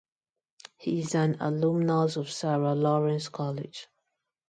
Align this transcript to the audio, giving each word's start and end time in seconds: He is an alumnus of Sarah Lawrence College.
He 0.77 1.01
is 1.01 1.13
an 1.13 1.37
alumnus 1.39 2.15
of 2.17 2.31
Sarah 2.31 2.73
Lawrence 2.73 3.29
College. 3.29 3.87